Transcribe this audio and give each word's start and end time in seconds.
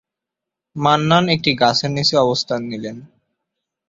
মান্নান 0.75 1.25
একটি 1.35 1.51
গাছের 1.53 1.91
নিচে 1.91 2.15
অবস্থান 2.17 2.61
নিলেন। 2.63 2.97